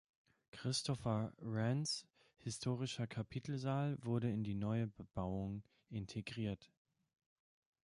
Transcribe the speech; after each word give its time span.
Christopher 0.51 1.31
Wrens 1.43 2.07
historischer 2.39 3.05
Kapitelsaal 3.05 3.99
wurde 4.03 4.31
in 4.31 4.43
die 4.43 4.55
neue 4.55 4.87
Bebauung 4.87 5.61
integriert. 5.91 6.71